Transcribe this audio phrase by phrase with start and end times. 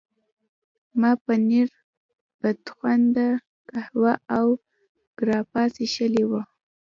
[0.99, 1.69] ما پنیر،
[2.41, 3.27] بدخونده
[3.69, 4.47] قهوه او
[5.19, 6.41] ګراپا څښلي وو.